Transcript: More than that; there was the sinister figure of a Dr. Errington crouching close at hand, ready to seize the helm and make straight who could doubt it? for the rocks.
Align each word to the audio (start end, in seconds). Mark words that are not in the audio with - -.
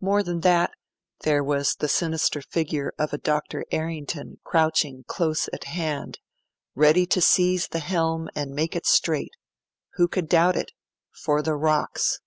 More 0.00 0.24
than 0.24 0.40
that; 0.40 0.72
there 1.20 1.44
was 1.44 1.76
the 1.76 1.86
sinister 1.86 2.42
figure 2.42 2.92
of 2.98 3.12
a 3.12 3.16
Dr. 3.18 3.64
Errington 3.70 4.40
crouching 4.42 5.04
close 5.06 5.48
at 5.52 5.62
hand, 5.70 6.18
ready 6.74 7.06
to 7.06 7.20
seize 7.20 7.68
the 7.68 7.78
helm 7.78 8.28
and 8.34 8.50
make 8.56 8.76
straight 8.84 9.36
who 9.92 10.08
could 10.08 10.28
doubt 10.28 10.56
it? 10.56 10.72
for 11.12 11.42
the 11.42 11.54
rocks. 11.54 12.18